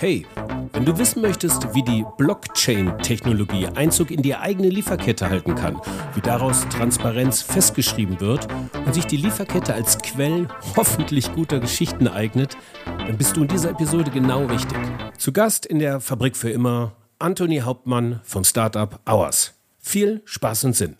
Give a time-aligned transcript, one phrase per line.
[0.00, 0.24] Hey,
[0.72, 5.78] wenn du wissen möchtest, wie die Blockchain-Technologie Einzug in die eigene Lieferkette halten kann,
[6.14, 8.48] wie daraus Transparenz festgeschrieben wird
[8.86, 13.72] und sich die Lieferkette als Quell hoffentlich guter Geschichten eignet, dann bist du in dieser
[13.72, 14.78] Episode genau richtig.
[15.18, 19.52] Zu Gast in der Fabrik für immer Anthony Hauptmann vom Startup Hours.
[19.80, 20.94] Viel Spaß und Sinn.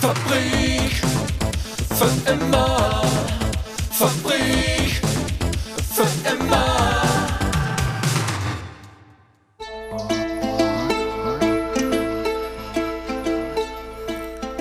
[0.00, 1.02] Fabrik
[1.90, 3.02] für immer.
[3.90, 4.63] Fabrik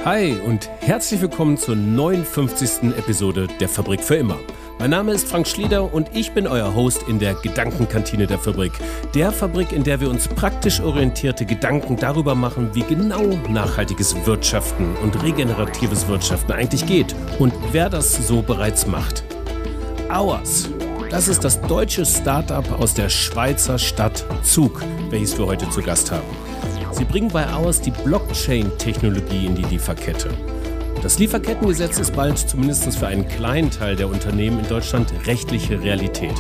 [0.06, 2.92] Hi und herzlich willkommen zur 59.
[2.98, 4.38] Episode der Fabrik für immer.
[4.78, 8.74] Mein Name ist Frank Schlieder und ich bin euer Host in der Gedankenkantine der Fabrik.
[9.16, 14.94] Der Fabrik, in der wir uns praktisch orientierte Gedanken darüber machen, wie genau nachhaltiges Wirtschaften
[15.02, 19.24] und regeneratives Wirtschaften eigentlich geht und wer das so bereits macht.
[20.10, 20.70] Hours.
[21.12, 26.12] Das ist das deutsche Startup aus der Schweizer Stadt Zug, welches wir heute zu Gast
[26.12, 26.43] haben.
[26.94, 30.30] Sie bringen bei Hours die Blockchain-Technologie in die Lieferkette.
[31.02, 36.36] Das Lieferkettengesetz ist bald zumindest für einen kleinen Teil der Unternehmen in Deutschland rechtliche Realität.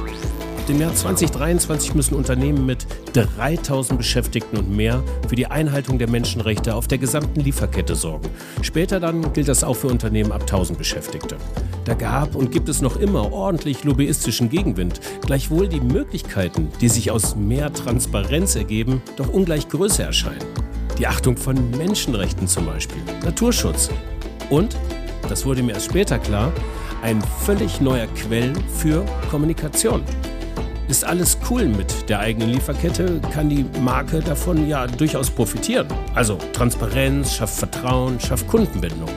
[0.63, 6.09] Ab dem Jahr 2023 müssen Unternehmen mit 3000 Beschäftigten und mehr für die Einhaltung der
[6.09, 8.29] Menschenrechte auf der gesamten Lieferkette sorgen.
[8.61, 11.35] Später dann gilt das auch für Unternehmen ab 1000 Beschäftigte.
[11.83, 15.01] Da gab und gibt es noch immer ordentlich lobbyistischen Gegenwind.
[15.25, 20.47] Gleichwohl die Möglichkeiten, die sich aus mehr Transparenz ergeben, doch ungleich größer erscheinen.
[20.97, 23.89] Die Achtung von Menschenrechten zum Beispiel, Naturschutz.
[24.49, 24.77] Und,
[25.27, 26.53] das wurde mir erst später klar,
[27.01, 30.03] ein völlig neuer Quell für Kommunikation.
[30.93, 35.87] Ist alles cool mit der eigenen Lieferkette, kann die Marke davon ja durchaus profitieren.
[36.13, 39.09] Also Transparenz, schafft Vertrauen, schafft Kundenbindung.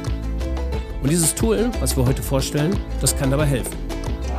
[1.03, 3.77] Und dieses Tool, was wir heute vorstellen, das kann dabei helfen.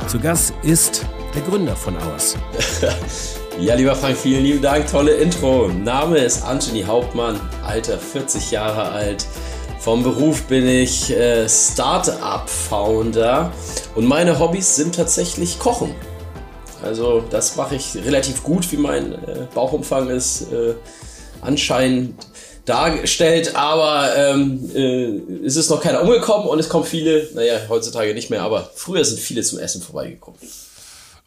[0.08, 2.36] Zu Gast ist der Gründer von Hours.
[3.60, 4.88] Ja, lieber Frank, vielen lieben Dank.
[4.88, 5.68] Tolle Intro.
[5.68, 9.26] Name ist Anthony Hauptmann, Alter 40 Jahre alt.
[9.78, 13.52] Vom Beruf bin ich äh, Startup-Founder
[13.94, 15.94] und meine Hobbys sind tatsächlich Kochen.
[16.82, 20.74] Also das mache ich relativ gut, wie mein äh, Bauchumfang ist äh,
[21.40, 22.26] anscheinend
[22.64, 28.12] dargestellt, aber ähm, äh, es ist noch keiner umgekommen und es kommen viele, naja, heutzutage
[28.14, 30.38] nicht mehr, aber früher sind viele zum Essen vorbeigekommen.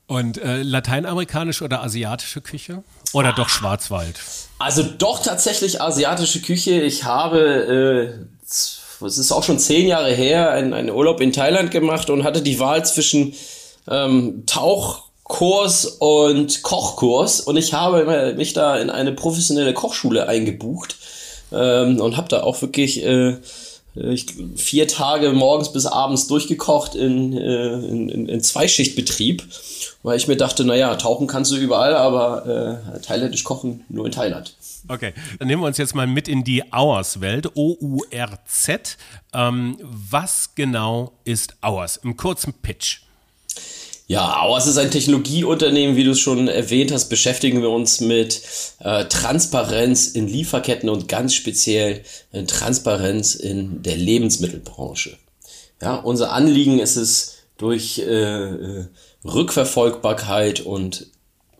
[0.07, 2.83] Und äh, lateinamerikanische oder asiatische Küche?
[3.13, 4.19] Oder doch Schwarzwald?
[4.59, 6.81] Also doch tatsächlich asiatische Küche.
[6.81, 11.71] Ich habe, äh, es ist auch schon zehn Jahre her, einen, einen Urlaub in Thailand
[11.71, 13.33] gemacht und hatte die Wahl zwischen
[13.89, 14.43] ähm,
[15.31, 20.97] Tauchkurs und Kochkurs und ich habe mich da in eine professionelle Kochschule eingebucht
[21.53, 23.37] ähm, und habe da auch wirklich äh,
[23.95, 24.25] ich,
[24.57, 29.43] vier Tage morgens bis abends durchgekocht in, äh, in, in Zweischichtbetrieb,
[30.03, 34.11] weil ich mir dachte, naja, tauchen kannst du überall, aber äh, thailändisch kochen nur in
[34.11, 34.55] Thailand.
[34.89, 38.97] Okay, dann nehmen wir uns jetzt mal mit in die Hours-Welt, O-U-R-Z.
[39.33, 41.97] Ähm, was genau ist Hours?
[41.97, 43.01] Im kurzen Pitch.
[44.11, 48.41] Ja, Auers ist ein Technologieunternehmen, wie du es schon erwähnt hast, beschäftigen wir uns mit
[48.79, 55.17] äh, Transparenz in Lieferketten und ganz speziell äh, Transparenz in der Lebensmittelbranche.
[55.81, 58.85] Ja, unser Anliegen ist es, durch äh, äh,
[59.23, 61.07] Rückverfolgbarkeit und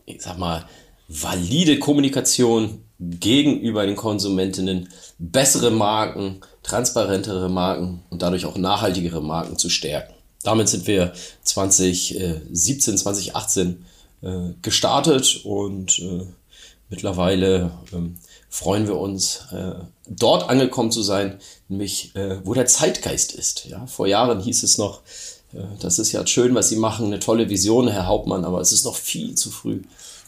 [0.04, 0.66] ich sag mal
[1.08, 9.70] valide Kommunikation gegenüber den Konsumentinnen bessere Marken, transparentere Marken und dadurch auch nachhaltigere Marken zu
[9.70, 10.12] stärken.
[10.42, 11.12] Damit sind wir
[11.44, 13.84] 2017, 2018
[14.22, 14.28] äh,
[14.60, 16.26] gestartet und äh,
[16.90, 18.16] mittlerweile ähm,
[18.48, 19.74] freuen wir uns, äh,
[20.06, 21.38] dort angekommen zu sein,
[21.68, 22.12] nämlich
[22.44, 23.64] wo der Zeitgeist ist.
[23.64, 25.00] Ja, vor Jahren hieß es noch,
[25.80, 28.84] das ist ja schön, was Sie machen, eine tolle Vision, Herr Hauptmann, aber es ist
[28.84, 29.80] noch viel zu früh.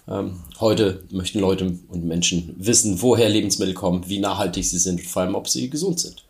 [0.07, 5.07] Ähm, heute möchten Leute und Menschen wissen, woher Lebensmittel kommen, wie nachhaltig sie sind und
[5.07, 6.25] vor allem, ob sie gesund sind.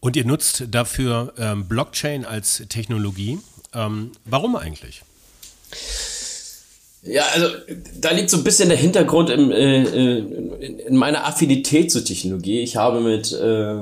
[0.00, 3.38] Und ihr nutzt dafür ähm, Blockchain als Technologie.
[3.74, 5.02] Ähm, warum eigentlich?
[7.02, 7.46] Ja, also
[7.98, 12.60] da liegt so ein bisschen der Hintergrund im, äh, in, in meiner Affinität zur Technologie.
[12.60, 13.76] Ich habe mit äh,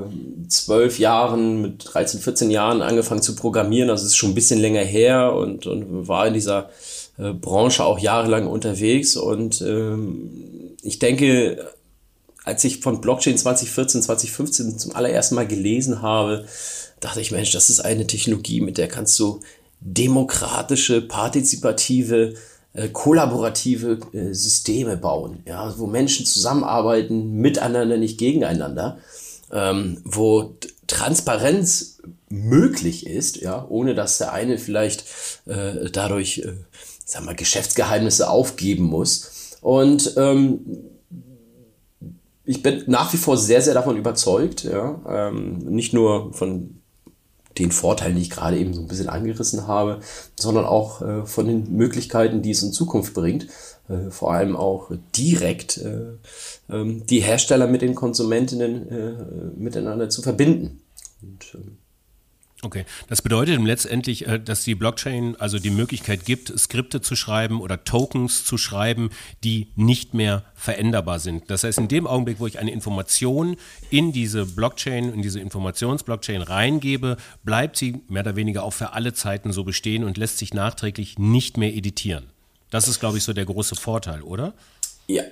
[0.47, 3.89] zwölf Jahren, mit 13, 14 Jahren angefangen zu programmieren.
[3.89, 6.69] Also es ist schon ein bisschen länger her und, und war in dieser
[7.17, 9.17] äh, Branche auch jahrelang unterwegs.
[9.17, 10.31] Und ähm,
[10.81, 11.73] ich denke,
[12.49, 16.45] als ich von Blockchain 2014, 2015 zum allerersten Mal gelesen habe,
[16.99, 19.39] dachte ich, Mensch, das ist eine Technologie, mit der kannst du
[19.79, 22.33] demokratische, partizipative,
[22.73, 28.99] äh, kollaborative äh, Systeme bauen, ja, wo Menschen zusammenarbeiten, miteinander, nicht gegeneinander,
[29.51, 30.55] ähm, wo
[30.87, 31.99] Transparenz
[32.29, 35.05] möglich ist, ja, ohne dass der eine vielleicht
[35.45, 36.53] äh, dadurch, äh,
[37.05, 39.57] sag mal, Geschäftsgeheimnisse aufgeben muss.
[39.61, 40.59] Und ähm,
[42.49, 46.81] ich bin nach wie vor sehr, sehr davon überzeugt, ja, ähm, nicht nur von
[47.59, 49.99] den Vorteilen, die ich gerade eben so ein bisschen angerissen habe,
[50.35, 53.45] sondern auch äh, von den Möglichkeiten, die es in Zukunft bringt,
[53.87, 56.13] äh, vor allem auch direkt äh,
[56.71, 59.13] ähm, die Hersteller mit den Konsumentinnen äh,
[59.55, 60.81] miteinander zu verbinden.
[61.21, 61.77] Und, ähm,
[62.61, 67.61] Okay, das bedeutet letztendlich, äh, dass die Blockchain also die Möglichkeit gibt, Skripte zu schreiben
[67.61, 69.11] oder Tokens zu schreiben,
[69.45, 71.49] die nicht mehr veränderbar sind.
[71.49, 73.55] Das heißt, in dem Augenblick, wo ich eine Information
[73.89, 79.13] in diese Blockchain, in diese Informationsblockchain reingebe, bleibt sie mehr oder weniger auch für alle
[79.13, 82.25] Zeiten so bestehen und lässt sich nachträglich nicht mehr editieren.
[82.71, 84.53] Das ist, glaube ich, so der große Vorteil, oder?
[85.07, 85.23] Ja,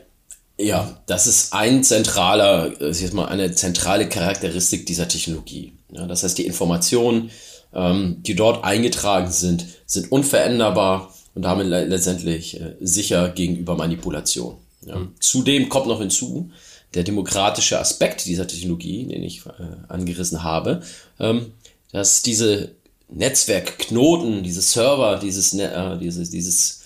[0.58, 5.74] ja, das ist ein zentraler, das ist jetzt mal eine zentrale Charakteristik dieser Technologie.
[5.92, 7.30] Ja, das heißt, die Informationen,
[7.74, 14.58] ähm, die dort eingetragen sind, sind unveränderbar und damit le letztendlich äh, sicher gegenüber Manipulation.
[14.86, 14.98] Ja.
[14.98, 15.14] Mhm.
[15.20, 16.50] Zudem kommt noch hinzu,
[16.94, 19.52] der demokratische Aspekt dieser Technologie, den ich äh,
[19.88, 20.82] angerissen habe,
[21.20, 21.52] ähm,
[21.92, 22.72] dass diese
[23.10, 26.77] Netzwerkknoten, diese Server, dieses, äh, dieses, dieses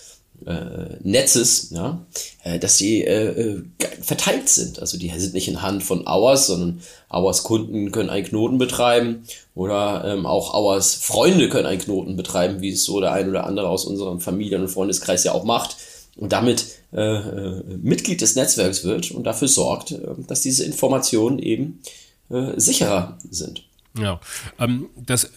[0.46, 2.06] äh, Netzes, ja,
[2.44, 3.64] äh, dass sie äh, äh,
[4.02, 4.80] verteilt sind.
[4.80, 9.24] Also die sind nicht in Hand von Hours, sondern Hours Kunden können einen Knoten betreiben
[9.56, 13.46] oder ähm, auch Hours Freunde können einen Knoten betreiben, wie es so der ein oder
[13.46, 15.78] andere aus unserem Familien- und Freundeskreis ja auch macht
[16.18, 21.40] und damit äh, äh, Mitglied des Netzwerks wird und dafür sorgt, äh, dass diese Informationen
[21.40, 21.82] eben
[22.30, 23.64] äh, sicherer sind.
[23.98, 24.20] Ja,
[24.60, 25.30] ähm, das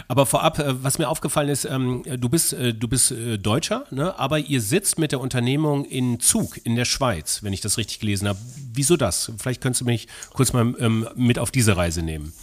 [0.07, 3.85] aber vorab, äh, was mir aufgefallen ist, ähm, du bist, äh, du bist äh, Deutscher,
[3.91, 4.17] ne?
[4.17, 7.99] aber ihr sitzt mit der Unternehmung in Zug in der Schweiz, wenn ich das richtig
[7.99, 8.39] gelesen habe.
[8.73, 9.31] Wieso das?
[9.37, 12.33] Vielleicht könntest du mich kurz mal ähm, mit auf diese Reise nehmen.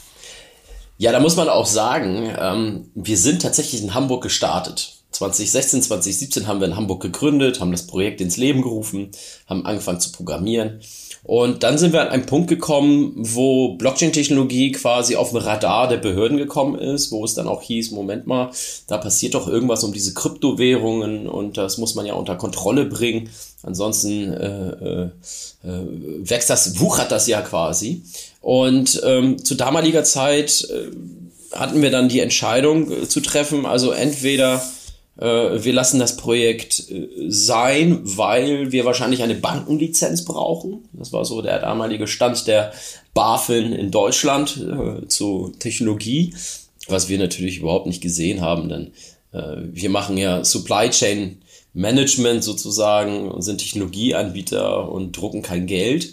[0.99, 5.02] Ja, da muss man auch sagen, ähm, wir sind tatsächlich in Hamburg gestartet.
[5.31, 9.11] 2016, 2017 haben wir in Hamburg gegründet, haben das Projekt ins Leben gerufen,
[9.47, 10.81] haben angefangen zu programmieren.
[11.25, 15.99] Und dann sind wir an einen Punkt gekommen, wo Blockchain-Technologie quasi auf dem Radar der
[15.99, 18.51] Behörden gekommen ist, wo es dann auch hieß, Moment mal,
[18.89, 23.31] da passiert doch irgendwas um diese Kryptowährungen und das muss man ja unter Kontrolle bringen.
[23.63, 25.03] Ansonsten äh, äh,
[25.65, 25.87] äh
[26.29, 28.03] wächst das, wuchert das ja quasi.
[28.41, 30.91] Und ähm, zu damaliger Zeit äh,
[31.57, 34.61] hatten wir dann die Entscheidung äh, zu treffen, also entweder
[35.17, 40.89] wir lassen das Projekt äh, sein, weil wir wahrscheinlich eine Bankenlizenz brauchen.
[40.93, 42.73] Das war so der damalige Stand der
[43.13, 46.35] BaFin in Deutschland äh, zu Technologie,
[46.89, 48.93] was wir natürlich überhaupt nicht gesehen haben, denn
[49.33, 51.43] äh, wir machen ja Supply Chain
[51.75, 56.13] Management sozusagen und sind Technologieanbieter und drucken kein Geld.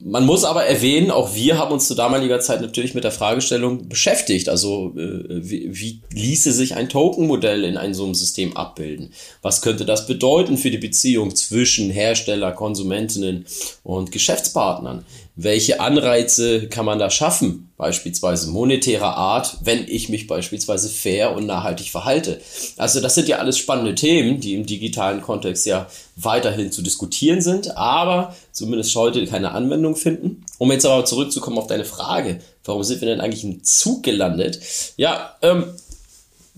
[0.00, 3.88] Man muss aber erwähnen, auch wir haben uns zu damaliger Zeit natürlich mit der Fragestellung
[3.88, 4.48] beschäftigt.
[4.48, 9.12] Also äh, wie, wie ließe sich ein Token-Modell in einem System abbilden?
[9.42, 13.46] Was könnte das bedeuten für die Beziehung zwischen Hersteller, Konsumentinnen
[13.84, 15.04] und Geschäftspartnern?
[15.38, 17.70] Welche Anreize kann man da schaffen?
[17.76, 22.40] Beispielsweise monetärer Art, wenn ich mich beispielsweise fair und nachhaltig verhalte.
[22.78, 27.42] Also das sind ja alles spannende Themen, die im digitalen Kontext ja weiterhin zu diskutieren
[27.42, 30.46] sind, aber zumindest heute keine Anwendung finden.
[30.56, 34.60] Um jetzt aber zurückzukommen auf deine Frage, warum sind wir denn eigentlich im Zug gelandet?
[34.96, 35.66] Ja, ähm,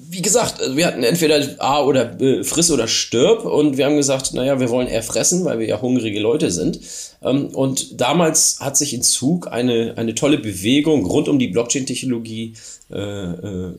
[0.00, 4.32] wie gesagt, wir hatten entweder A oder äh, friss oder stirb und wir haben gesagt,
[4.32, 6.78] naja, wir wollen eher fressen, weil wir ja hungrige Leute sind.
[7.20, 12.54] Ähm, und damals hat sich in Zug eine, eine tolle Bewegung rund um die Blockchain-Technologie
[12.92, 13.74] äh, äh,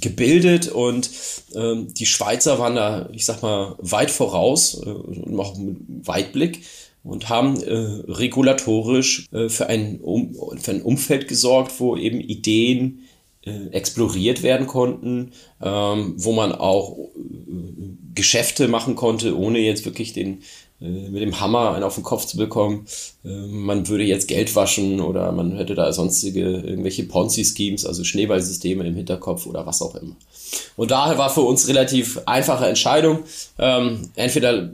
[0.00, 1.10] gebildet und
[1.54, 6.60] ähm, die Schweizer waren da, ich sag mal, weit voraus äh, und auch mit Weitblick
[7.02, 7.72] und haben äh,
[8.06, 13.07] regulatorisch für, ein um, für ein Umfeld gesorgt, wo eben Ideen
[13.72, 17.08] exploriert werden konnten, ähm, wo man auch äh,
[18.14, 20.42] Geschäfte machen konnte, ohne jetzt wirklich den
[20.80, 22.86] äh, mit dem Hammer einen auf den Kopf zu bekommen.
[23.24, 28.86] Äh, man würde jetzt Geld waschen oder man hätte da sonstige irgendwelche Ponzi-Schemes, also Schneeballsysteme
[28.86, 30.16] im Hinterkopf oder was auch immer.
[30.76, 33.24] Und daher war für uns relativ einfache Entscheidung.
[33.58, 34.70] Ähm, entweder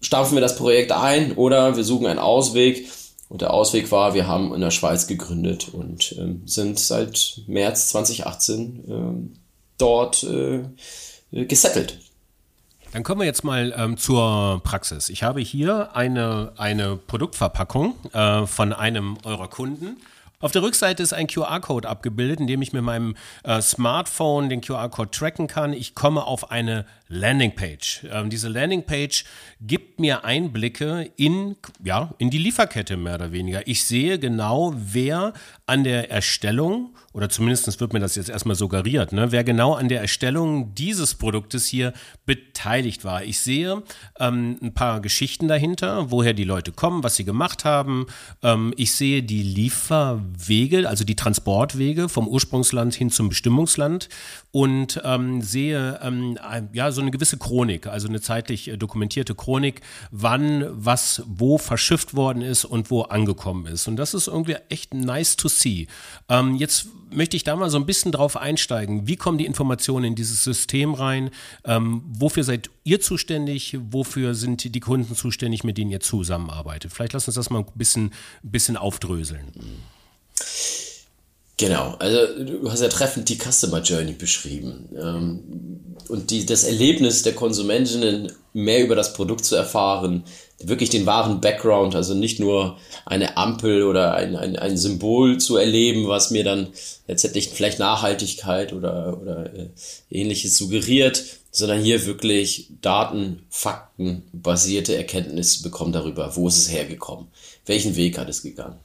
[0.00, 2.86] stampfen wir das Projekt ein oder wir suchen einen Ausweg
[3.28, 7.88] und der Ausweg war, wir haben in der Schweiz gegründet und ähm, sind seit März
[7.90, 9.32] 2018 ähm,
[9.76, 10.64] dort äh,
[11.30, 11.98] gesettelt.
[12.92, 15.10] Dann kommen wir jetzt mal ähm, zur Praxis.
[15.10, 19.98] Ich habe hier eine, eine Produktverpackung äh, von einem eurer Kunden
[20.40, 24.60] Auf der Rückseite ist ein QR-Code abgebildet, in dem ich mit meinem äh, Smartphone den
[24.60, 25.72] QR-Code tracken kann.
[25.72, 28.06] Ich komme auf eine Landingpage.
[28.12, 29.24] Ähm, diese Landingpage
[29.60, 33.66] gibt mir Einblicke in, ja, in die Lieferkette mehr oder weniger.
[33.66, 35.32] Ich sehe genau, wer
[35.66, 39.88] an der Erstellung, oder zumindest wird mir das jetzt erstmal suggeriert, ne, wer genau an
[39.88, 41.92] der Erstellung dieses Produktes hier
[42.26, 43.24] beteiligt war.
[43.24, 43.82] Ich sehe
[44.20, 48.06] ähm, ein paar Geschichten dahinter, woher die Leute kommen, was sie gemacht haben.
[48.42, 49.42] Ähm, ich sehe die
[50.28, 54.08] Lieferwege, also die Transportwege vom Ursprungsland hin zum Bestimmungsland
[54.50, 56.38] und ähm, sehe ähm,
[56.72, 59.80] ja so eine gewisse Chronik, also eine zeitlich äh, dokumentierte Chronik,
[60.10, 63.88] wann was wo verschifft worden ist und wo angekommen ist.
[63.88, 65.86] Und das ist irgendwie echt nice to see.
[66.28, 69.06] Ähm, jetzt möchte ich da mal so ein bisschen drauf einsteigen.
[69.06, 71.30] Wie kommen die Informationen in dieses System rein?
[71.64, 73.78] Ähm, wofür seid ihr zuständig?
[73.90, 76.92] Wofür sind die Kunden zuständig, mit denen ihr zusammenarbeitet?
[76.92, 79.52] Vielleicht lass uns das mal ein bisschen, bisschen aufdröseln.
[81.58, 84.88] Genau, also du hast ja treffend die Customer Journey beschrieben.
[84.96, 85.40] Ähm,
[86.08, 90.22] und die, das Erlebnis der Konsumentinnen, mehr über das Produkt zu erfahren,
[90.62, 95.56] wirklich den wahren Background, also nicht nur eine Ampel oder ein, ein, ein Symbol zu
[95.56, 96.68] erleben, was mir dann
[97.08, 99.68] letztendlich vielleicht Nachhaltigkeit oder, oder äh,
[100.10, 107.26] ähnliches suggeriert, sondern hier wirklich Daten, Fakten basierte Erkenntnisse bekommen darüber, wo ist es hergekommen,
[107.66, 108.78] welchen Weg hat es gegangen.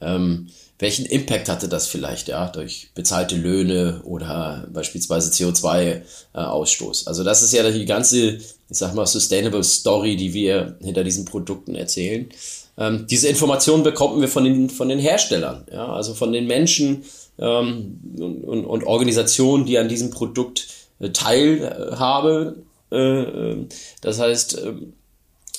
[0.00, 0.48] Ähm,
[0.80, 7.06] welchen Impact hatte das vielleicht, ja, durch bezahlte Löhne oder beispielsweise CO2-Ausstoß?
[7.06, 11.26] Also das ist ja die ganze, ich sag mal, Sustainable Story, die wir hinter diesen
[11.26, 12.30] Produkten erzählen.
[12.78, 17.04] Ähm, diese Informationen bekommen wir von den, von den Herstellern, ja, also von den Menschen
[17.38, 20.66] ähm, und, und, Organisationen, die an diesem Produkt
[20.98, 22.62] äh, teilhaben.
[22.90, 23.66] Äh, äh,
[24.00, 24.72] das heißt, äh,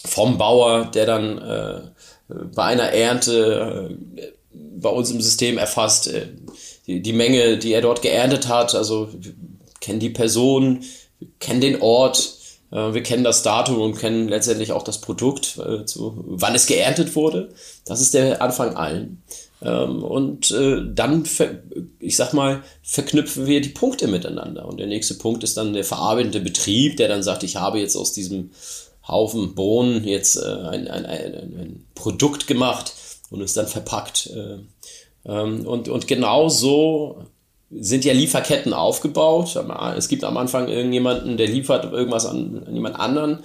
[0.04, 1.82] vom Bauer, der dann äh,
[2.56, 6.28] bei einer Ernte äh, bei uns im System erfasst, äh,
[6.88, 8.76] die, die Menge, die er dort geerntet hat.
[8.76, 9.34] Also wir
[9.80, 10.84] kennen die Person,
[11.20, 12.38] wir kennen den Ort,
[12.72, 16.66] äh, wir kennen das Datum und kennen letztendlich auch das Produkt, äh, zu, wann es
[16.66, 17.50] geerntet wurde.
[17.86, 19.24] Das ist der Anfang allen.
[19.64, 21.24] Ähm, und dann,
[22.00, 24.66] ich sag mal, verknüpfen wir die Punkte miteinander.
[24.66, 27.96] Und der nächste Punkt ist dann der verarbeitende Betrieb, der dann sagt, ich habe jetzt
[27.96, 28.50] aus diesem
[29.08, 32.94] Haufen Bohnen jetzt ein, ein, ein, ein Produkt gemacht,
[33.32, 34.30] und ist dann verpackt.
[34.36, 34.60] Äh,
[35.26, 37.24] ähm, und, und genau so
[37.72, 39.58] sind ja Lieferketten aufgebaut.
[39.96, 43.40] Es gibt am Anfang irgendjemanden, der liefert irgendwas an, an jemand anderen.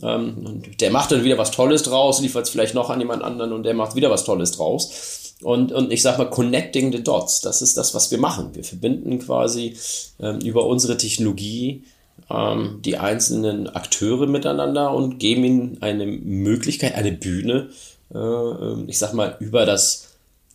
[0.00, 3.22] Ähm, und der macht dann wieder was Tolles draus, liefert es vielleicht noch an jemand
[3.22, 5.34] anderen und der macht wieder was Tolles draus.
[5.42, 8.54] Und, und ich sag mal, connecting the dots, das ist das, was wir machen.
[8.54, 9.76] Wir verbinden quasi
[10.20, 11.82] ähm, über unsere Technologie
[12.30, 17.70] ähm, die einzelnen Akteure miteinander und geben ihnen eine Möglichkeit, eine Bühne,
[18.14, 20.08] äh, ähm, ich sag mal, über das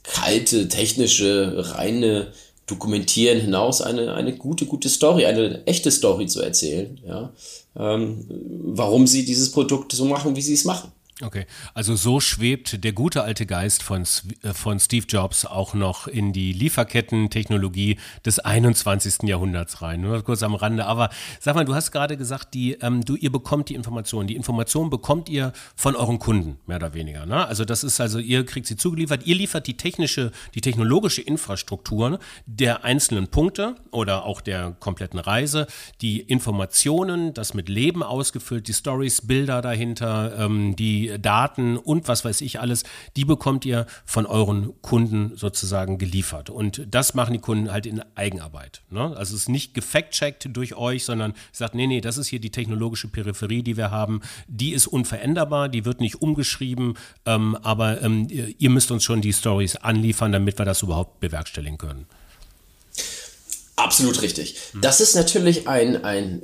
[0.04, 2.28] kalte, technische, reine
[2.66, 7.32] Dokumentieren hinaus eine, eine gute, gute Story, eine echte Story zu erzählen, ja,
[7.78, 10.92] ähm, warum sie dieses Produkt so machen, wie sie es machen.
[11.24, 14.04] Okay, also so schwebt der gute alte Geist von,
[14.44, 19.28] äh, von Steve Jobs auch noch in die Lieferketten-Technologie des 21.
[19.28, 20.02] Jahrhunderts rein.
[20.02, 20.86] Nur kurz am Rande.
[20.86, 21.10] Aber
[21.40, 24.28] sag mal, du hast gerade gesagt, die, ähm, du, ihr bekommt die Informationen.
[24.28, 27.26] Die Informationen bekommt ihr von euren Kunden, mehr oder weniger.
[27.26, 27.48] Ne?
[27.48, 32.20] Also das ist also, ihr kriegt sie zugeliefert, ihr liefert die technische, die technologische Infrastruktur
[32.46, 35.66] der einzelnen Punkte oder auch der kompletten Reise,
[36.02, 42.26] die Informationen, das mit Leben ausgefüllt, die Stories, Bilder dahinter, ähm, die Daten und was
[42.26, 42.84] weiß ich alles,
[43.16, 46.50] die bekommt ihr von euren Kunden sozusagen geliefert.
[46.50, 48.82] Und das machen die Kunden halt in Eigenarbeit.
[48.90, 49.02] Ne?
[49.16, 52.52] Also es ist nicht gefact-checkt durch euch, sondern sagt, nee, nee, das ist hier die
[52.52, 54.22] technologische Peripherie, die wir haben.
[54.48, 56.96] Die ist unveränderbar, die wird nicht umgeschrieben,
[57.26, 61.78] ähm, aber ähm, ihr müsst uns schon die Stories anliefern, damit wir das überhaupt bewerkstelligen
[61.78, 62.06] können.
[63.78, 64.58] Absolut richtig.
[64.82, 66.42] Das ist natürlich ein, ein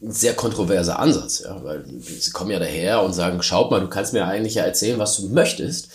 [0.00, 4.12] sehr kontroverser Ansatz, ja, weil sie kommen ja daher und sagen, schaut mal, du kannst
[4.12, 5.88] mir eigentlich ja erzählen, was du möchtest.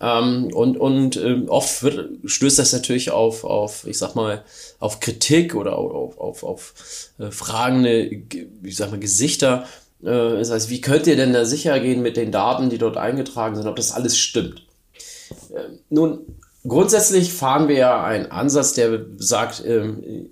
[0.00, 4.44] Ähm, und und ähm, oft wird, stößt das natürlich auf, auf, ich sag mal,
[4.78, 6.74] auf Kritik oder auf, auf, auf
[7.18, 8.08] äh, fragende,
[8.62, 9.66] ich sag mal, Gesichter.
[10.02, 12.98] Äh, das heißt, wie könnt ihr denn da sicher gehen mit den Daten, die dort
[12.98, 14.62] eingetragen sind, ob das alles stimmt?
[15.52, 16.20] Äh, nun,
[16.66, 20.30] Grundsätzlich fahren wir ja einen Ansatz, der sagt, ähm,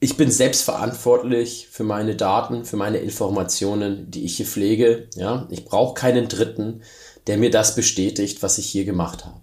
[0.00, 5.08] ich bin selbst verantwortlich für meine Daten, für meine Informationen, die ich hier pflege.
[5.14, 5.46] Ja?
[5.50, 6.82] Ich brauche keinen Dritten,
[7.26, 9.40] der mir das bestätigt, was ich hier gemacht habe.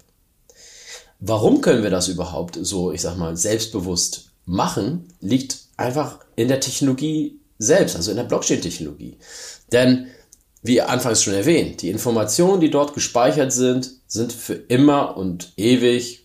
[1.19, 6.59] Warum können wir das überhaupt so, ich sag mal, selbstbewusst machen, liegt einfach in der
[6.59, 9.17] Technologie selbst, also in der Blockchain-Technologie.
[9.71, 10.07] Denn
[10.63, 16.23] wie anfangs schon erwähnt, die Informationen, die dort gespeichert sind, sind für immer und ewig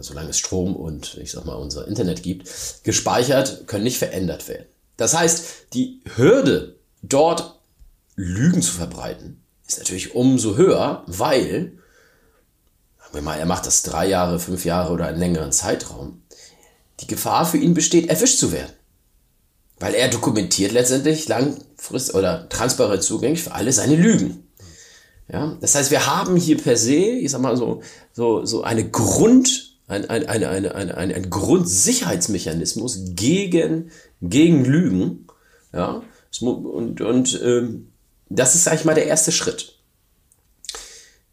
[0.00, 2.48] solange es Strom und ich sag mal unser Internet gibt,
[2.84, 4.66] gespeichert, können nicht verändert werden.
[4.96, 5.44] Das heißt,
[5.74, 7.58] die Hürde, dort
[8.14, 11.72] Lügen zu verbreiten, ist natürlich umso höher, weil,
[13.00, 16.22] sagen wir mal, er macht das drei Jahre, fünf Jahre oder einen längeren Zeitraum,
[17.00, 18.72] die Gefahr für ihn besteht, erwischt zu werden.
[19.80, 24.46] Weil er dokumentiert letztendlich langfristig oder transparent zugänglich für alle seine Lügen.
[25.32, 27.82] Ja, das heißt, wir haben hier per se, ich sag mal so,
[28.12, 35.26] so, so eine Grund, ein, ein, ein, ein, ein, ein, ein Grundsicherheitsmechanismus gegen, gegen Lügen.
[35.72, 36.02] Ja,
[36.40, 37.92] und, und ähm,
[38.28, 39.76] das ist, sag ich mal, der erste Schritt.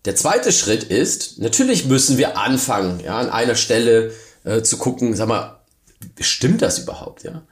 [0.05, 4.13] Der zweite Schritt ist, natürlich müssen wir anfangen, ja, an einer Stelle
[4.45, 5.59] äh, zu gucken, sag mal,
[6.21, 7.43] stimmt das überhaupt, ja?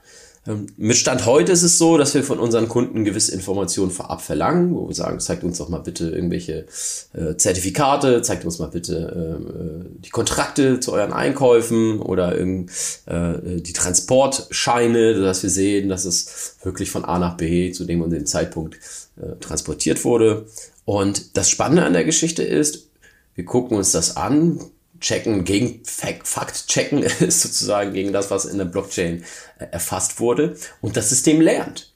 [0.48, 4.22] Ähm, mit Stand heute ist es so, dass wir von unseren Kunden gewisse Informationen vorab
[4.22, 6.66] verlangen, wo wir sagen, zeigt uns doch mal bitte irgendwelche
[7.14, 12.72] äh, Zertifikate, zeigt uns mal bitte äh, die Kontrakte zu euren Einkäufen oder irgend,
[13.08, 18.02] äh, die Transportscheine, dass wir sehen, dass es wirklich von A nach B zu dem
[18.02, 18.76] und dem Zeitpunkt
[19.18, 20.46] äh, transportiert wurde.
[20.86, 22.90] Und das Spannende an der Geschichte ist,
[23.34, 24.60] wir gucken uns das an,
[25.00, 29.24] checken, gegen Fakt checken ist sozusagen gegen das, was in der Blockchain
[29.60, 31.94] äh, erfasst wurde und das System lernt.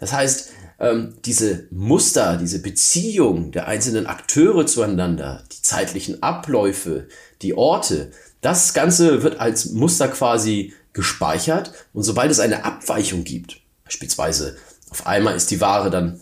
[0.00, 0.50] Das heißt,
[0.80, 7.08] ähm, diese Muster, diese Beziehung der einzelnen Akteure zueinander, die zeitlichen Abläufe,
[7.42, 13.60] die Orte, das Ganze wird als Muster quasi gespeichert und sobald es eine Abweichung gibt,
[13.84, 14.56] beispielsweise
[14.90, 16.20] auf einmal ist die Ware dann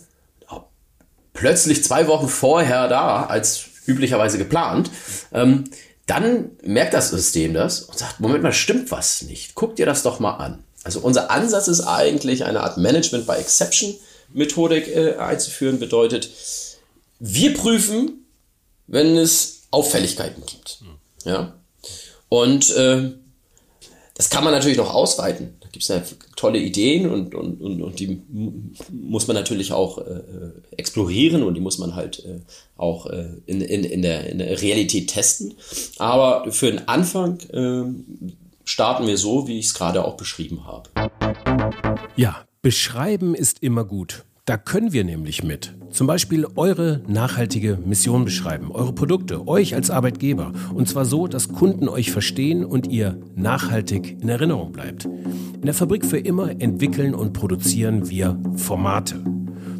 [1.37, 4.91] plötzlich zwei Wochen vorher da als üblicherweise geplant,
[5.31, 5.65] ähm,
[6.07, 9.53] dann merkt das System das und sagt, Moment mal, stimmt was nicht.
[9.55, 10.63] Guck dir das doch mal an.
[10.83, 13.93] Also unser Ansatz ist eigentlich eine Art Management by Exception
[14.33, 16.29] Methodik äh, einzuführen, bedeutet,
[17.19, 18.25] wir prüfen,
[18.87, 20.79] wenn es Auffälligkeiten gibt.
[21.25, 21.53] Ja?
[22.29, 23.11] Und äh,
[24.15, 25.59] das kann man natürlich noch ausweiten.
[25.77, 26.01] Gibt es ja
[26.35, 28.19] tolle Ideen und, und, und, und die
[28.89, 30.21] muss man natürlich auch äh,
[30.75, 32.39] explorieren und die muss man halt äh,
[32.77, 35.53] auch äh, in, in, in, der, in der Realität testen.
[35.99, 37.83] Aber für den Anfang äh,
[38.65, 40.89] starten wir so, wie ich es gerade auch beschrieben habe.
[42.15, 44.23] Ja, beschreiben ist immer gut.
[44.45, 45.75] Da können wir nämlich mit.
[45.89, 50.51] Zum Beispiel eure nachhaltige Mission beschreiben, eure Produkte, euch als Arbeitgeber.
[50.73, 55.05] Und zwar so, dass Kunden euch verstehen und ihr nachhaltig in Erinnerung bleibt.
[55.05, 59.23] In der Fabrik für immer entwickeln und produzieren wir Formate.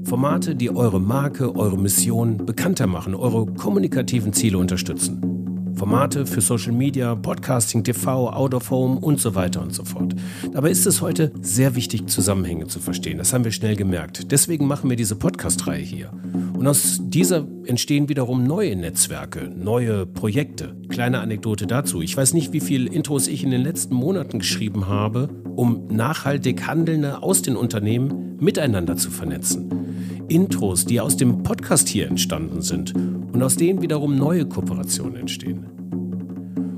[0.03, 5.36] Formate, die eure Marke, eure Mission bekannter machen, eure kommunikativen Ziele unterstützen.
[5.77, 10.15] Formate für Social Media, Podcasting, TV, Out of Home und so weiter und so fort.
[10.51, 13.19] Dabei ist es heute sehr wichtig, Zusammenhänge zu verstehen.
[13.19, 14.31] Das haben wir schnell gemerkt.
[14.31, 16.11] Deswegen machen wir diese Podcast-Reihe hier.
[16.57, 20.75] Und aus dieser entstehen wiederum neue Netzwerke, neue Projekte.
[20.89, 22.01] Kleine Anekdote dazu.
[22.01, 26.65] Ich weiß nicht, wie viele Intros ich in den letzten Monaten geschrieben habe, um nachhaltig
[26.65, 29.86] Handelnde aus den Unternehmen miteinander zu vernetzen.
[30.29, 35.65] Intros, die aus dem Podcast hier entstanden sind und aus denen wiederum neue Kooperationen entstehen.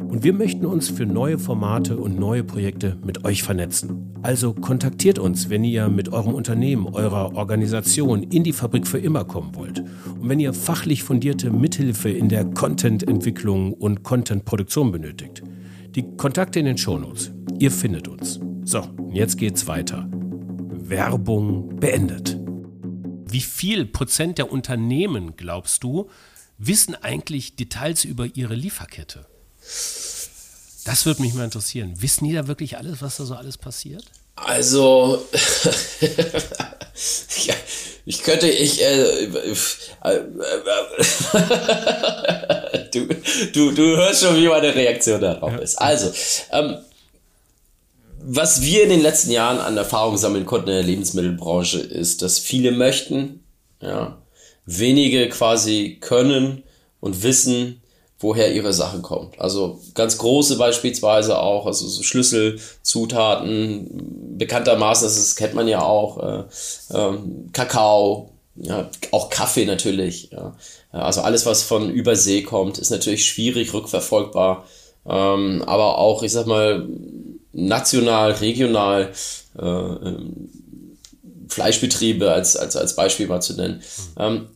[0.08, 4.10] Und wir möchten uns für neue Formate und neue Projekte mit euch vernetzen.
[4.22, 9.24] Also kontaktiert uns, wenn ihr mit eurem Unternehmen, eurer Organisation in die Fabrik für immer
[9.24, 9.80] kommen wollt.
[10.20, 15.44] Und wenn ihr fachlich fundierte Mithilfe in der Content-Entwicklung und Content-Produktion benötigt.
[15.96, 17.32] Die Kontakte in den Shownotes.
[17.60, 18.40] Ihr findet uns.
[18.64, 18.82] So,
[19.12, 20.10] jetzt geht's weiter.
[20.12, 22.39] Werbung beendet.
[23.32, 26.10] Wie viel Prozent der Unternehmen, glaubst du,
[26.58, 29.26] wissen eigentlich Details über ihre Lieferkette?
[30.86, 32.02] Das würde mich mal interessieren.
[32.02, 34.06] Wissen die da wirklich alles, was da so alles passiert?
[34.36, 35.26] Also,
[37.46, 37.54] ja,
[38.06, 39.56] ich könnte, ich, äh, äh,
[40.04, 40.22] äh,
[42.94, 43.08] du,
[43.54, 45.76] du, du hörst schon, wie meine Reaktion darauf ist.
[45.76, 46.14] Also,
[46.52, 46.78] ähm,
[48.22, 52.40] was wir in den letzten Jahren an Erfahrung sammeln konnten in der Lebensmittelbranche, ist, dass
[52.40, 53.44] viele möchten,
[53.82, 54.18] ja,
[54.66, 56.64] wenige quasi können
[57.00, 57.82] und wissen,
[58.20, 59.40] woher ihre Sachen kommt.
[59.40, 66.18] Also ganz große beispielsweise auch, also so Schlüsselzutaten, bekanntermaßen, das ist, kennt man ja auch,
[66.18, 66.44] äh,
[66.94, 70.32] ähm, Kakao, ja, auch Kaffee natürlich.
[70.32, 70.54] Ja.
[70.92, 74.66] Also alles, was von Übersee kommt, ist natürlich schwierig rückverfolgbar.
[75.08, 76.86] Ähm, aber auch, ich sag mal,
[77.52, 79.12] national, regional
[79.58, 80.50] äh, ähm,
[81.48, 83.82] Fleischbetriebe als, als, als Beispiel mal zu nennen.
[84.16, 84.22] Mhm.
[84.22, 84.48] Ähm,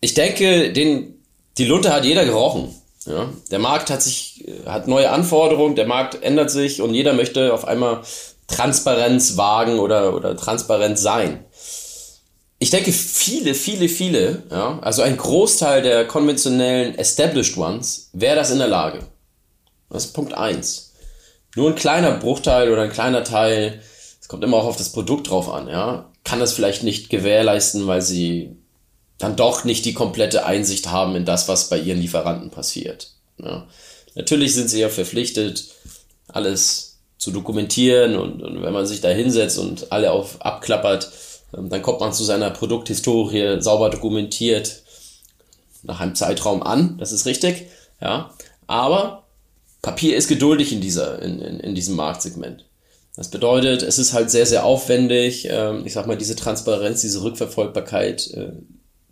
[0.00, 1.22] ich denke, den,
[1.58, 2.74] die Lunte hat jeder gerochen.
[3.06, 3.28] Ja?
[3.50, 7.66] Der Markt hat sich, hat neue Anforderungen, der Markt ändert sich und jeder möchte auf
[7.66, 8.02] einmal
[8.48, 11.44] Transparenz wagen oder, oder transparent sein.
[12.58, 18.52] Ich denke, viele, viele, viele, ja, also ein Großteil der konventionellen Established Ones, wäre das
[18.52, 19.00] in der Lage.
[19.90, 20.91] Das ist Punkt eins.
[21.54, 23.82] Nur ein kleiner Bruchteil oder ein kleiner Teil,
[24.20, 27.86] es kommt immer auch auf das Produkt drauf an, ja, kann das vielleicht nicht gewährleisten,
[27.86, 28.56] weil sie
[29.18, 33.12] dann doch nicht die komplette Einsicht haben in das, was bei ihren Lieferanten passiert.
[33.38, 33.66] Ja.
[34.14, 35.66] Natürlich sind sie ja verpflichtet,
[36.28, 41.10] alles zu dokumentieren und, und wenn man sich da hinsetzt und alle auf abklappert,
[41.56, 44.82] ähm, dann kommt man zu seiner Produkthistorie sauber dokumentiert
[45.82, 47.66] nach einem Zeitraum an, das ist richtig,
[48.00, 48.30] ja.
[48.66, 49.21] Aber
[49.82, 52.64] Papier ist geduldig in dieser, in, in, in diesem Marktsegment.
[53.16, 57.22] Das bedeutet, es ist halt sehr, sehr aufwendig, ähm, ich sag mal, diese Transparenz, diese
[57.22, 58.52] Rückverfolgbarkeit äh,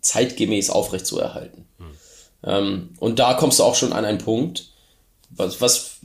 [0.01, 1.67] zeitgemäß aufrechtzuerhalten.
[1.79, 1.87] Hm.
[2.45, 4.71] Ähm, und da kommst du auch schon an einen Punkt,
[5.31, 5.99] was, was,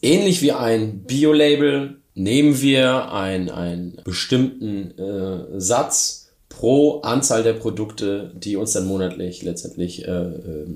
[0.03, 8.33] ähnlich wie ein Bio-Label nehmen wir ein, einen bestimmten äh, Satz pro Anzahl der Produkte,
[8.35, 10.67] die uns dann monatlich letztendlich, äh, äh,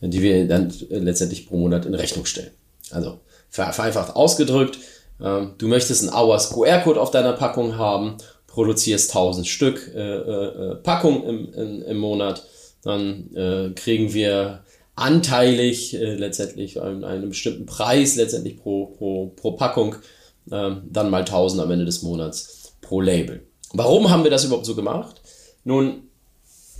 [0.00, 2.50] die wir dann letztendlich pro Monat in Rechnung stellen.
[2.90, 3.20] Also
[3.50, 4.78] vereinfacht ausgedrückt,
[5.20, 8.16] äh, du möchtest einen Hours QR-Code auf deiner Packung haben,
[8.48, 12.44] produzierst 1000 Stück äh, äh, Packung im, im, im Monat,
[12.82, 14.64] dann äh, kriegen wir
[14.96, 19.96] anteilig äh, letztendlich einen, einen bestimmten Preis letztendlich pro, pro, pro Packung,
[20.50, 23.46] äh, dann mal 1000 am Ende des Monats pro Label.
[23.72, 25.20] Warum haben wir das überhaupt so gemacht?
[25.64, 26.08] Nun,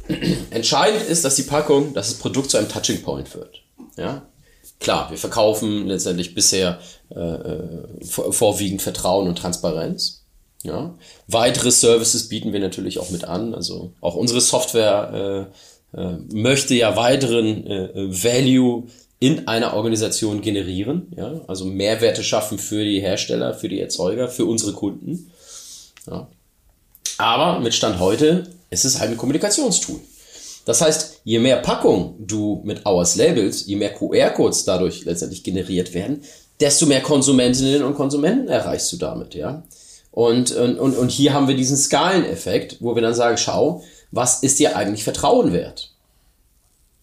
[0.50, 3.62] entscheidend ist, dass die Packung, dass das Produkt zu einem Touching Point wird.
[3.96, 4.29] Ja?
[4.81, 6.79] Klar, wir verkaufen letztendlich bisher
[7.11, 10.24] äh, äh vorwiegend Vertrauen und Transparenz.
[10.62, 10.94] Ja?
[11.27, 13.55] Weitere Services bieten wir natürlich auch mit an.
[13.55, 15.55] Also auch unsere Software äh,
[15.96, 18.85] äh, möchte ja weiteren äh, Value
[19.20, 24.44] in einer Organisation generieren, ja, also Mehrwerte schaffen für die Hersteller, für die Erzeuger, für
[24.44, 25.30] unsere Kunden.
[26.07, 26.28] Ja.
[27.16, 30.00] Aber mit Stand heute ist es halt ein Kommunikationstool.
[30.64, 35.94] Das heißt, je mehr Packung du mit Hours labelst, je mehr QR-Codes dadurch letztendlich generiert
[35.94, 36.22] werden,
[36.61, 39.62] desto mehr Konsumentinnen und Konsumenten erreichst du damit, ja.
[40.11, 43.83] Und, und, und hier haben wir diesen Skaleneffekt, wo wir dann sagen, schau,
[44.14, 45.90] was ist dir eigentlich Vertrauen wert?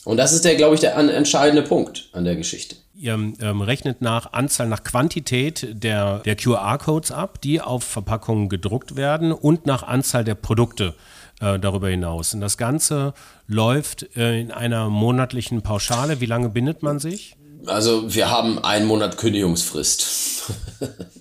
[0.04, 2.76] Und das ist der, glaube ich, der entscheidende Punkt an der Geschichte.
[2.96, 8.96] Ihr ähm, rechnet nach Anzahl, nach Quantität der, der QR-Codes ab, die auf Verpackungen gedruckt
[8.96, 10.96] werden und nach Anzahl der Produkte
[11.40, 12.34] äh, darüber hinaus.
[12.34, 13.14] Und das Ganze
[13.48, 16.20] läuft äh, in einer monatlichen Pauschale.
[16.20, 17.36] Wie lange bindet man sich?
[17.68, 20.52] Also wir haben einen Monat Kündigungsfrist.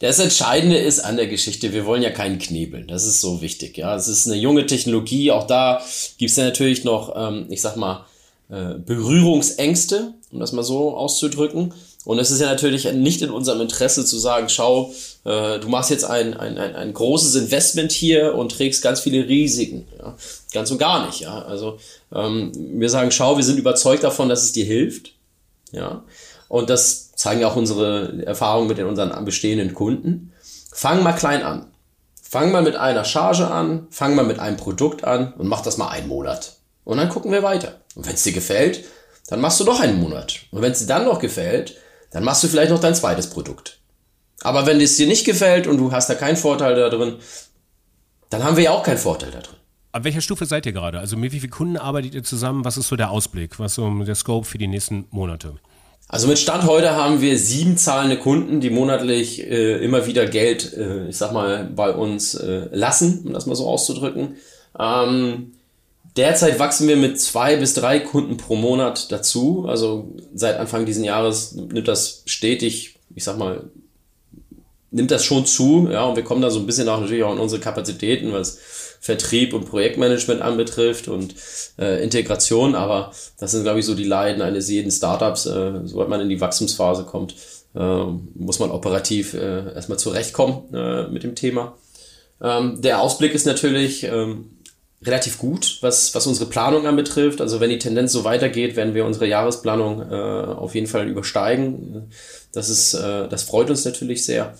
[0.00, 2.86] Das Entscheidende ist an der Geschichte, wir wollen ja keinen knebeln.
[2.86, 3.76] Das ist so wichtig.
[3.78, 5.32] Ja, es ist eine junge Technologie.
[5.32, 5.82] Auch da
[6.18, 8.06] gibt es ja natürlich noch, ähm, ich sag mal,
[8.48, 11.74] äh, Berührungsängste, um das mal so auszudrücken.
[12.04, 15.90] Und es ist ja natürlich nicht in unserem Interesse zu sagen, schau, äh, du machst
[15.90, 19.86] jetzt ein, ein, ein, ein großes Investment hier und trägst ganz viele Risiken.
[19.98, 20.16] Ja?
[20.52, 21.20] Ganz und gar nicht.
[21.20, 21.42] Ja?
[21.42, 21.78] Also
[22.14, 25.12] ähm, wir sagen, schau, wir sind überzeugt davon, dass es dir hilft.
[25.72, 26.04] Ja.
[26.48, 30.32] Und das zeigen ja auch unsere Erfahrungen mit unseren bestehenden Kunden.
[30.72, 31.66] Fang mal klein an.
[32.22, 35.78] Fang mal mit einer Charge an, fang mal mit einem Produkt an und mach das
[35.78, 36.56] mal einen Monat.
[36.84, 37.80] Und dann gucken wir weiter.
[37.94, 38.84] Und wenn es dir gefällt,
[39.28, 40.40] dann machst du noch einen Monat.
[40.50, 41.76] Und wenn es dir dann noch gefällt,
[42.10, 43.78] dann machst du vielleicht noch dein zweites Produkt.
[44.42, 47.16] Aber wenn es dir nicht gefällt und du hast da keinen Vorteil da drin,
[48.30, 49.56] dann haben wir ja auch keinen Vorteil da drin.
[49.92, 50.98] Ab welcher Stufe seid ihr gerade?
[50.98, 52.64] Also mit wie vielen Kunden arbeitet ihr zusammen?
[52.64, 53.58] Was ist so der Ausblick?
[53.58, 55.56] Was ist so der Scope für die nächsten Monate?
[56.10, 60.72] Also mit Stand heute haben wir sieben zahlende Kunden, die monatlich äh, immer wieder Geld,
[60.72, 64.36] äh, ich sag mal, bei uns äh, lassen, um das mal so auszudrücken.
[64.78, 65.52] Ähm,
[66.16, 69.66] derzeit wachsen wir mit zwei bis drei Kunden pro Monat dazu.
[69.68, 73.64] Also seit Anfang diesen Jahres nimmt das stetig, ich sag mal,
[74.90, 77.34] nimmt das schon zu, ja, und wir kommen da so ein bisschen auch natürlich auch
[77.34, 78.58] in unsere Kapazitäten, was
[79.00, 81.34] Vertrieb und Projektmanagement anbetrifft und
[81.78, 86.08] äh, Integration, aber das sind, glaube ich, so die Leiden eines jeden Startups, äh, sobald
[86.08, 87.34] man in die Wachstumsphase kommt,
[87.74, 91.76] äh, muss man operativ äh, erstmal zurechtkommen äh, mit dem Thema.
[92.40, 94.50] Ähm, der Ausblick ist natürlich ähm,
[95.02, 97.40] relativ gut, was, was unsere Planung anbetrifft.
[97.40, 102.10] Also wenn die Tendenz so weitergeht, werden wir unsere Jahresplanung äh, auf jeden Fall übersteigen.
[102.52, 104.56] Das ist, äh, das freut uns natürlich sehr.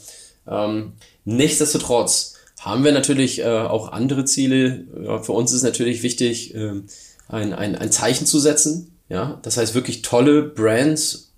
[0.47, 0.93] Ähm,
[1.25, 4.85] nichtsdestotrotz haben wir natürlich äh, auch andere Ziele.
[5.05, 6.83] Ja, für uns ist natürlich wichtig, äh,
[7.29, 8.97] ein, ein, ein Zeichen zu setzen.
[9.09, 11.33] Ja, das heißt wirklich tolle Brands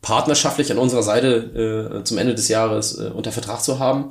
[0.00, 4.10] partnerschaftlich an unserer Seite äh, zum Ende des Jahres äh, unter Vertrag zu haben,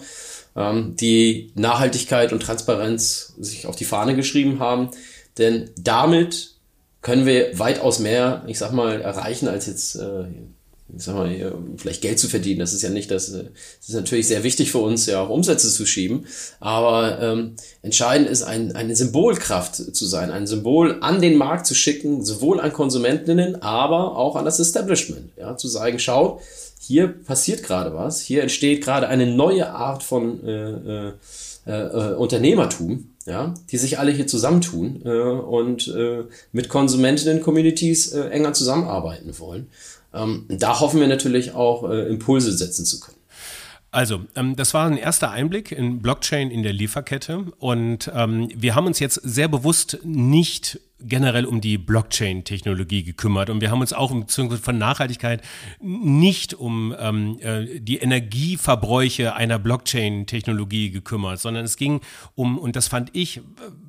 [0.56, 4.92] ähm, die Nachhaltigkeit und Transparenz sich auf die Fahne geschrieben haben.
[5.38, 6.56] Denn damit
[7.02, 10.26] können wir weitaus mehr, ich sag mal, erreichen als jetzt äh,
[10.96, 12.60] sag mal, vielleicht Geld zu verdienen.
[12.60, 13.42] Das ist ja nicht das, das
[13.88, 16.26] ist natürlich sehr wichtig für uns, ja auch Umsätze zu schieben.
[16.60, 21.76] Aber ähm, entscheidend ist, ein, eine Symbolkraft zu sein, ein Symbol an den Markt zu
[21.76, 25.32] schicken, sowohl an Konsumentinnen, aber auch an das Establishment.
[25.38, 26.42] Ja, zu sagen, schau,
[26.80, 31.14] hier passiert gerade was, hier entsteht gerade eine neue Art von äh, äh,
[31.68, 38.54] äh, Unternehmertum, ja, die sich alle hier zusammentun äh, und äh, mit Konsumentinnen-Communities äh, enger
[38.54, 39.68] zusammenarbeiten wollen.
[40.14, 43.18] Ähm, da hoffen wir natürlich auch äh, Impulse setzen zu können.
[43.92, 48.76] Also, ähm, das war ein erster Einblick in Blockchain in der Lieferkette und ähm, wir
[48.76, 53.94] haben uns jetzt sehr bewusst nicht generell um die Blockchain-Technologie gekümmert und wir haben uns
[53.94, 55.42] auch im Zuge von Nachhaltigkeit
[55.80, 62.02] nicht um ähm, äh, die Energieverbräuche einer Blockchain-Technologie gekümmert, sondern es ging
[62.36, 63.42] um, und das fand ich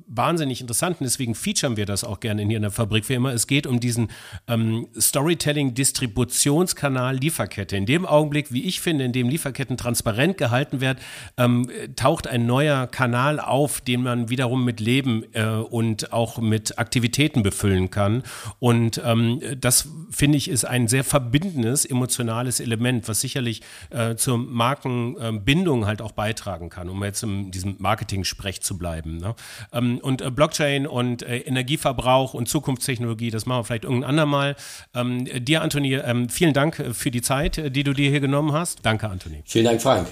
[0.07, 3.33] wahnsinnig interessant und deswegen featuren wir das auch gerne hier in der Fabrik wie immer.
[3.33, 4.09] Es geht um diesen
[4.47, 7.77] ähm, Storytelling-Distributionskanal Lieferkette.
[7.77, 10.97] In dem Augenblick, wie ich finde, in dem Lieferketten transparent gehalten werden,
[11.37, 16.77] ähm, taucht ein neuer Kanal auf, den man wiederum mit Leben äh, und auch mit
[16.77, 17.00] Aktivitäten
[17.43, 18.23] befüllen kann.
[18.59, 24.37] Und ähm, das finde ich ist ein sehr verbindendes, emotionales Element, was sicherlich äh, zur
[24.37, 29.17] Markenbindung halt auch beitragen kann, um jetzt in diesem Marketing-Sprech zu bleiben.
[29.17, 29.35] Ne?
[29.71, 34.55] Ähm, und äh, Blockchain und äh, Energieverbrauch und Zukunftstechnologie, das machen wir vielleicht irgendein andermal.
[34.93, 38.85] Ähm, dir, Anthony, ähm, vielen Dank für die Zeit, die du dir hier genommen hast.
[38.85, 39.43] Danke, Anthony.
[39.45, 40.07] Vielen Dank, Frank.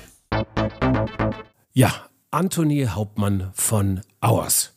[1.73, 1.93] Ja,
[2.31, 4.73] Anthony Hauptmann von Auers.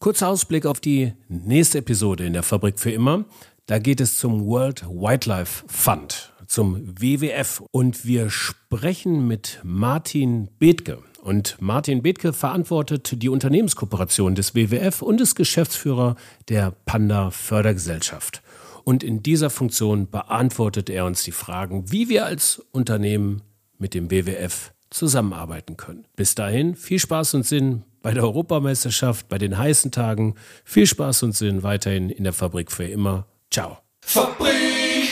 [0.00, 3.24] Kurzer Ausblick auf die nächste Episode in der Fabrik für immer.
[3.66, 7.64] Da geht es zum World Wildlife Fund, zum WWF.
[7.72, 11.02] Und wir sprechen mit Martin Bethke.
[11.20, 16.14] Und Martin Bethke verantwortet die Unternehmenskooperation des WWF und ist Geschäftsführer
[16.48, 18.40] der Panda Fördergesellschaft.
[18.84, 23.42] Und in dieser Funktion beantwortet er uns die Fragen, wie wir als Unternehmen
[23.78, 26.06] mit dem WWF zusammenarbeiten können.
[26.14, 30.34] Bis dahin viel Spaß und Sinn bei der Europameisterschaft, bei den heißen Tagen.
[30.64, 33.26] Viel Spaß und Sinn weiterhin in der Fabrik für immer.
[33.50, 33.78] Ciao.
[34.00, 35.10] Fabrik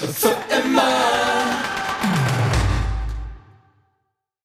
[0.00, 0.47] für